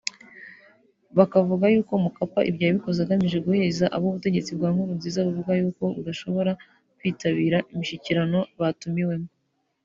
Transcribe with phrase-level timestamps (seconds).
[1.17, 6.51] Bakavuga yuko Mkapa ibyo yabikoze agamije guheza abo ubutegetsi bwa Nkurunziza buvuga yuko budashobora
[6.97, 9.29] kwitabira imishyikirano batumiwemo